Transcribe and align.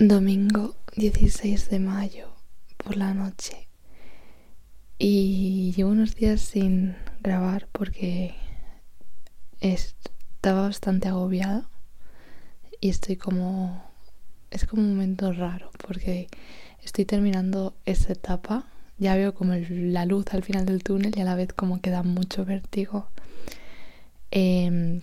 Domingo 0.00 0.76
16 0.94 1.70
de 1.70 1.80
mayo 1.80 2.28
por 2.76 2.96
la 2.96 3.14
noche. 3.14 3.66
Y 4.96 5.72
llevo 5.76 5.90
unos 5.90 6.14
días 6.14 6.40
sin 6.40 6.94
grabar 7.20 7.66
porque 7.72 8.36
estaba 9.58 10.62
bastante 10.62 11.08
agobiada 11.08 11.68
y 12.80 12.90
estoy 12.90 13.16
como... 13.16 13.82
Es 14.52 14.66
como 14.66 14.82
un 14.82 14.90
momento 14.90 15.32
raro 15.32 15.72
porque 15.84 16.28
estoy 16.80 17.04
terminando 17.04 17.74
esta 17.84 18.12
etapa. 18.12 18.66
Ya 18.98 19.16
veo 19.16 19.34
como 19.34 19.54
la 19.68 20.06
luz 20.06 20.26
al 20.30 20.44
final 20.44 20.64
del 20.64 20.84
túnel 20.84 21.12
y 21.16 21.22
a 21.22 21.24
la 21.24 21.34
vez 21.34 21.52
como 21.52 21.80
que 21.80 21.90
da 21.90 22.04
mucho 22.04 22.44
vértigo. 22.44 23.08
Eh, 24.30 25.00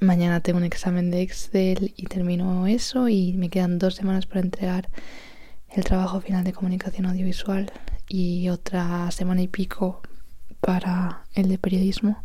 Mañana 0.00 0.40
tengo 0.40 0.56
un 0.56 0.64
examen 0.64 1.10
de 1.10 1.20
Excel 1.20 1.92
y 1.94 2.06
termino 2.06 2.66
eso 2.66 3.10
y 3.10 3.34
me 3.34 3.50
quedan 3.50 3.78
dos 3.78 3.96
semanas 3.96 4.24
para 4.24 4.40
entregar 4.40 4.88
el 5.68 5.84
trabajo 5.84 6.22
final 6.22 6.42
de 6.42 6.54
comunicación 6.54 7.04
audiovisual 7.04 7.70
y 8.08 8.48
otra 8.48 9.10
semana 9.10 9.42
y 9.42 9.48
pico 9.48 10.00
para 10.60 11.24
el 11.34 11.50
de 11.50 11.58
periodismo. 11.58 12.24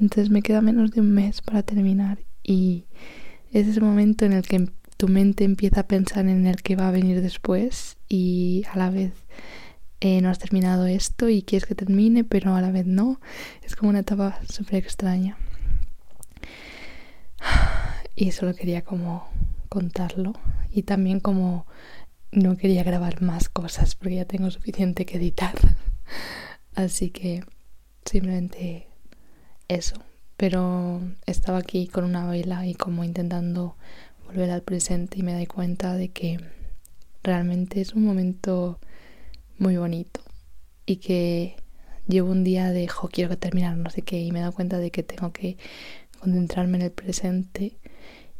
Entonces 0.00 0.30
me 0.30 0.40
queda 0.40 0.60
menos 0.60 0.92
de 0.92 1.00
un 1.00 1.10
mes 1.10 1.42
para 1.42 1.64
terminar 1.64 2.20
y 2.44 2.84
es 3.52 3.66
ese 3.66 3.80
momento 3.80 4.24
en 4.24 4.32
el 4.32 4.42
que 4.42 4.68
tu 4.96 5.08
mente 5.08 5.42
empieza 5.42 5.80
a 5.80 5.88
pensar 5.88 6.28
en 6.28 6.46
el 6.46 6.62
que 6.62 6.76
va 6.76 6.86
a 6.86 6.92
venir 6.92 7.22
después 7.22 7.96
y 8.08 8.62
a 8.72 8.78
la 8.78 8.90
vez 8.90 9.14
eh, 10.00 10.20
no 10.20 10.28
has 10.28 10.38
terminado 10.38 10.86
esto 10.86 11.28
y 11.28 11.42
quieres 11.42 11.66
que 11.66 11.74
termine 11.74 12.22
pero 12.22 12.54
a 12.54 12.60
la 12.60 12.70
vez 12.70 12.86
no. 12.86 13.20
Es 13.64 13.74
como 13.74 13.90
una 13.90 14.00
etapa 14.00 14.38
súper 14.48 14.76
extraña. 14.76 15.36
Y 18.16 18.32
solo 18.32 18.54
quería 18.54 18.82
como 18.82 19.28
contarlo. 19.68 20.34
Y 20.70 20.82
también 20.82 21.20
como 21.20 21.66
no 22.32 22.56
quería 22.56 22.82
grabar 22.82 23.22
más 23.22 23.48
cosas 23.48 23.94
porque 23.94 24.16
ya 24.16 24.24
tengo 24.24 24.50
suficiente 24.50 25.06
que 25.06 25.16
editar. 25.16 25.54
Así 26.74 27.10
que 27.10 27.44
simplemente 28.04 28.88
eso. 29.68 29.96
Pero 30.36 31.00
estaba 31.26 31.58
aquí 31.58 31.86
con 31.86 32.04
una 32.04 32.26
vela 32.28 32.66
y 32.66 32.74
como 32.74 33.04
intentando 33.04 33.76
volver 34.26 34.50
al 34.50 34.62
presente 34.62 35.18
y 35.20 35.22
me 35.22 35.32
doy 35.32 35.46
cuenta 35.46 35.94
de 35.94 36.08
que 36.08 36.38
realmente 37.22 37.80
es 37.80 37.94
un 37.94 38.04
momento 38.04 38.80
muy 39.58 39.76
bonito 39.76 40.20
y 40.86 40.96
que 40.96 41.56
llevo 42.08 42.32
un 42.32 42.42
día 42.42 42.70
de, 42.70 42.88
jo, 42.88 43.08
quiero 43.08 43.38
terminar 43.38 43.76
no 43.76 43.90
sé 43.90 44.02
qué 44.02 44.20
y 44.20 44.32
me 44.32 44.40
doy 44.40 44.52
cuenta 44.52 44.78
de 44.78 44.90
que 44.90 45.02
tengo 45.02 45.32
que 45.32 45.56
concentrarme 46.20 46.78
en 46.78 46.82
el 46.82 46.92
presente 46.92 47.78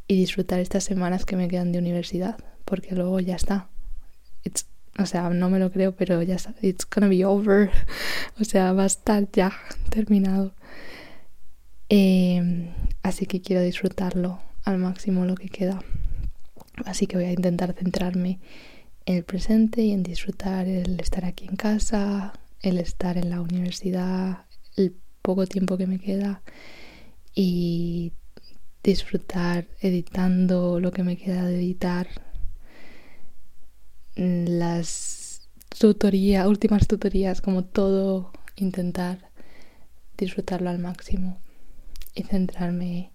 y 0.06 0.16
disfrutar 0.16 0.60
estas 0.60 0.84
semanas 0.84 1.24
que 1.24 1.36
me 1.36 1.48
quedan 1.48 1.72
de 1.72 1.78
universidad, 1.78 2.36
porque 2.64 2.94
luego 2.94 3.20
ya 3.20 3.36
está. 3.36 3.68
o 4.98 5.06
sea, 5.06 5.28
no 5.30 5.50
me 5.50 5.58
lo 5.58 5.72
creo, 5.72 5.92
pero 5.96 6.22
ya 6.22 6.36
está. 6.36 6.54
It's 6.62 6.86
gonna 6.88 7.08
be 7.08 7.24
over. 7.24 7.70
O 8.40 8.44
sea, 8.44 8.72
va 8.72 8.82
a 8.82 8.86
estar 8.86 9.30
ya 9.32 9.52
terminado. 9.90 10.54
Em, 11.88 12.70
así 13.02 13.26
que 13.26 13.40
quiero 13.40 13.62
disfrutarlo 13.62 14.40
al 14.64 14.78
máximo 14.78 15.24
lo 15.24 15.36
que 15.36 15.48
queda. 15.48 15.82
Así 16.84 17.06
que 17.06 17.16
voy 17.16 17.26
a 17.26 17.32
intentar 17.32 17.72
centrarme 17.74 18.40
en 19.06 19.16
el 19.16 19.24
presente 19.24 19.82
y 19.82 19.92
en 19.92 20.02
disfrutar 20.02 20.66
el 20.66 20.98
estar 20.98 21.24
aquí 21.24 21.46
en 21.46 21.56
casa, 21.56 22.32
el 22.62 22.78
estar 22.78 23.16
en 23.18 23.30
la 23.30 23.40
universidad, 23.40 24.46
el 24.76 24.96
poco 25.22 25.46
tiempo 25.46 25.76
que 25.76 25.86
me 25.86 25.98
queda 25.98 26.42
y 27.34 28.12
disfrutar 28.84 29.66
editando 29.80 30.78
lo 30.78 30.92
que 30.92 31.02
me 31.02 31.16
queda 31.16 31.46
de 31.46 31.56
editar 31.56 32.06
las 34.14 35.48
tutorías, 35.76 36.46
últimas 36.46 36.86
tutorías, 36.86 37.40
como 37.40 37.64
todo, 37.64 38.30
intentar 38.56 39.30
disfrutarlo 40.18 40.70
al 40.70 40.78
máximo 40.78 41.40
y 42.14 42.22
centrarme 42.24 43.10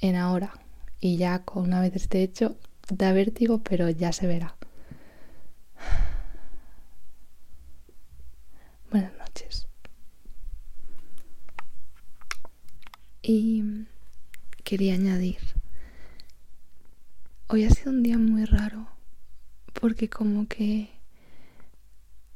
en 0.00 0.16
ahora. 0.16 0.54
Y 1.00 1.16
ya 1.16 1.40
con 1.40 1.64
una 1.64 1.80
vez 1.80 1.96
esté 1.96 2.22
hecho, 2.22 2.56
da 2.88 3.12
vértigo, 3.12 3.62
pero 3.64 3.90
ya 3.90 4.12
se 4.12 4.28
verá. 4.28 4.56
Buenas 8.90 9.12
noches. 9.18 9.66
Y 13.22 13.86
quería 14.72 14.94
añadir, 14.94 15.36
hoy 17.48 17.64
ha 17.64 17.68
sido 17.68 17.90
un 17.90 18.02
día 18.02 18.16
muy 18.16 18.46
raro 18.46 18.88
porque 19.74 20.08
como 20.08 20.48
que 20.48 20.88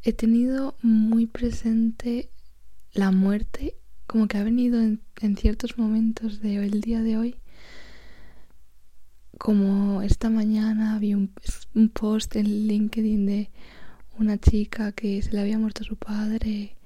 he 0.02 0.12
tenido 0.12 0.76
muy 0.82 1.24
presente 1.24 2.28
la 2.92 3.10
muerte, 3.10 3.74
como 4.06 4.28
que 4.28 4.36
ha 4.36 4.44
venido 4.44 4.82
en, 4.82 5.00
ciertos 5.38 5.78
momentos 5.78 6.42
del 6.42 6.82
día 6.82 7.00
de 7.00 7.16
hoy. 7.16 7.36
Como 9.38 10.02
esta 10.02 10.28
mañana 10.28 10.98
vi 10.98 11.14
un, 11.14 11.32
un 11.74 11.88
post 11.88 12.36
en 12.36 12.66
LinkedIn 12.68 13.24
de 13.24 13.50
una 14.18 14.36
chica 14.36 14.92
que 14.92 15.22
se 15.22 15.32
le 15.32 15.40
había 15.40 15.58
muerto 15.58 15.84
su 15.84 15.96
padre 15.96 16.76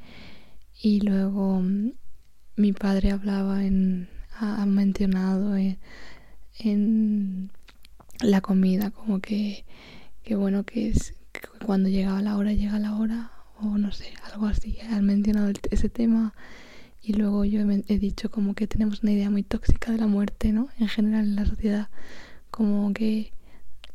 y 0.80 1.00
luego 1.00 1.60
mi 2.54 2.72
padre 2.72 3.10
hablaba 3.10 3.64
en, 3.64 4.08
ha 4.40 4.66
mencionado 4.66 5.56
en, 6.58 7.50
la 8.20 8.40
comida, 8.40 8.90
como 8.90 9.20
que, 9.20 9.64
que 10.22 10.34
bueno 10.34 10.64
que 10.64 10.88
es 10.90 11.14
que 11.32 11.40
cuando 11.64 11.88
llegaba 11.88 12.20
la 12.22 12.36
hora, 12.36 12.52
llega 12.52 12.78
la 12.78 12.96
hora, 12.96 13.30
o 13.60 13.78
no 13.78 13.92
sé, 13.92 14.12
algo 14.32 14.46
así. 14.46 14.78
Han 14.90 15.04
mencionado 15.04 15.52
ese 15.70 15.88
tema 15.88 16.34
y 17.02 17.14
luego 17.14 17.44
yo 17.44 17.60
he, 17.60 17.98
dicho 17.98 18.30
como 18.30 18.54
que 18.54 18.66
tenemos 18.66 19.02
una 19.02 19.12
idea 19.12 19.30
muy 19.30 19.42
tóxica 19.42 19.92
de 19.92 19.98
la 19.98 20.06
muerte, 20.06 20.52
¿no? 20.52 20.68
En 20.78 20.88
general 20.88 21.24
en 21.24 21.36
la 21.36 21.46
sociedad, 21.46 21.88
como 22.50 22.92
que 22.92 23.32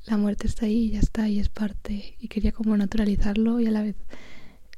la 0.06 0.18
muerte 0.18 0.48
está 0.48 0.66
ahí 0.66 0.86
y 0.86 0.92
ya 0.92 1.00
está 1.00 1.28
y 1.30 1.40
es 1.40 1.50
parte. 1.50 2.16
Y 2.20 2.28
quería 2.28 2.52
como 2.52 2.76
naturalizarlo 2.78 3.60
y 3.60 3.68
a 3.68 3.72
la 3.72 3.84
vez 3.84 3.96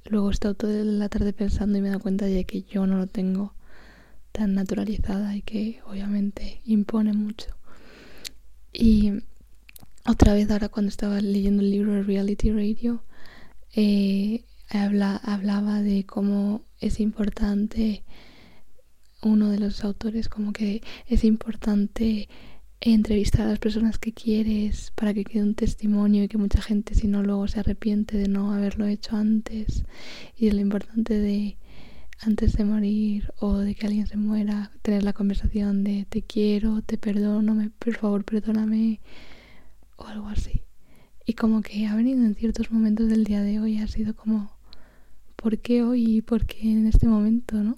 luego 0.05 0.29
he 0.29 0.33
estado 0.33 0.55
toda 0.55 0.83
la 0.83 1.09
tarde 1.09 1.33
pensando 1.33 1.77
y 1.77 1.81
me 1.81 1.87
he 1.87 1.91
dado 1.91 2.01
cuenta 2.01 2.25
de 2.25 2.45
que 2.45 2.63
yo 2.63 2.87
no 2.87 2.97
lo 2.97 3.07
tengo 3.07 3.53
tan 4.37 4.53
naturalizada 4.53 5.35
y 5.35 5.41
que 5.41 5.79
obviamente 5.87 6.61
impone 6.63 7.11
mucho. 7.11 7.47
Y 8.71 9.13
otra 10.05 10.35
vez 10.35 10.51
ahora 10.51 10.69
cuando 10.69 10.89
estaba 10.89 11.19
leyendo 11.19 11.63
el 11.63 11.71
libro 11.71 11.93
de 11.93 12.03
Reality 12.03 12.51
Radio, 12.51 13.03
eh, 13.75 14.43
habla, 14.69 15.15
hablaba 15.17 15.81
de 15.81 16.05
cómo 16.05 16.61
es 16.79 16.99
importante, 16.99 18.03
uno 19.23 19.49
de 19.49 19.57
los 19.57 19.83
autores, 19.83 20.29
como 20.29 20.53
que 20.53 20.83
es 21.07 21.23
importante 21.23 22.29
entrevistar 22.79 23.47
a 23.47 23.49
las 23.49 23.59
personas 23.59 23.97
que 23.97 24.13
quieres 24.13 24.91
para 24.93 25.15
que 25.15 25.23
quede 25.23 25.41
un 25.41 25.55
testimonio 25.55 26.23
y 26.23 26.27
que 26.27 26.37
mucha 26.37 26.61
gente 26.61 26.93
si 26.93 27.07
no 27.07 27.23
luego 27.23 27.47
se 27.47 27.59
arrepiente 27.59 28.17
de 28.17 28.27
no 28.27 28.53
haberlo 28.53 28.85
hecho 28.85 29.15
antes 29.15 29.83
y 30.35 30.45
de 30.45 30.53
lo 30.53 30.61
importante 30.61 31.15
de 31.15 31.57
antes 32.19 32.53
de 32.53 32.63
morir 32.63 33.31
o 33.39 33.57
de 33.57 33.75
que 33.75 33.85
alguien 33.85 34.07
se 34.07 34.17
muera, 34.17 34.71
tener 34.81 35.03
la 35.03 35.13
conversación 35.13 35.83
de 35.83 36.05
te 36.09 36.21
quiero, 36.21 36.81
te 36.81 36.97
perdono, 36.97 37.53
me, 37.53 37.69
por 37.69 37.95
favor 37.95 38.23
perdóname 38.23 38.99
o 39.97 40.05
algo 40.05 40.27
así. 40.27 40.63
Y 41.25 41.33
como 41.33 41.61
que 41.61 41.85
ha 41.87 41.95
venido 41.95 42.23
en 42.23 42.35
ciertos 42.35 42.71
momentos 42.71 43.09
del 43.09 43.23
día 43.23 43.41
de 43.41 43.59
hoy, 43.59 43.79
ha 43.79 43.87
sido 43.87 44.15
como, 44.15 44.51
¿por 45.35 45.59
qué 45.59 45.83
hoy 45.83 46.17
y 46.17 46.21
por 46.21 46.45
qué 46.45 46.71
en 46.71 46.87
este 46.87 47.07
momento, 47.07 47.57
no? 47.57 47.75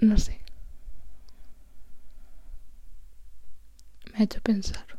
No 0.00 0.18
sé. 0.18 0.40
Me 4.12 4.18
ha 4.18 4.22
hecho 4.24 4.40
pensar. 4.40 4.97